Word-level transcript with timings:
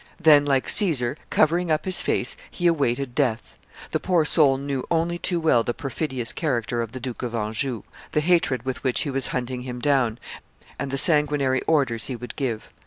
Then, 0.19 0.45
like 0.45 0.67
Caesar, 0.67 1.15
covering 1.29 1.69
up 1.69 1.85
his 1.85 2.01
face, 2.01 2.35
he 2.49 2.65
awaited 2.65 3.13
death 3.13 3.59
the 3.91 3.99
poor 3.99 4.25
soul 4.25 4.57
knew 4.57 4.83
only 4.89 5.19
too 5.19 5.39
well 5.39 5.61
the 5.63 5.75
perfidious 5.75 6.33
character 6.33 6.81
of 6.81 6.91
the 6.93 6.99
Duke 6.99 7.21
of 7.21 7.35
Anjou, 7.35 7.83
the 8.13 8.21
hatred 8.21 8.63
with 8.63 8.83
which 8.83 9.01
he 9.01 9.11
was 9.11 9.27
hunting 9.27 9.61
him 9.61 9.77
down, 9.79 10.17
and 10.79 10.89
the 10.89 10.97
sanguinary 10.97 11.61
orders 11.67 12.05
he 12.05 12.15
would 12.15 12.35
give. 12.35 12.69